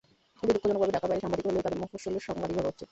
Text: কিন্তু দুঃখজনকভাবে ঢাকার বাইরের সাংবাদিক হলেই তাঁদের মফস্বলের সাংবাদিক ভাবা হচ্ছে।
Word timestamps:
কিন্তু 0.37 0.47
দুঃখজনকভাবে 0.55 0.95
ঢাকার 0.95 1.09
বাইরের 1.09 1.23
সাংবাদিক 1.25 1.45
হলেই 1.47 1.63
তাঁদের 1.65 1.81
মফস্বলের 1.83 2.25
সাংবাদিক 2.27 2.55
ভাবা 2.57 2.67
হচ্ছে। 2.69 2.79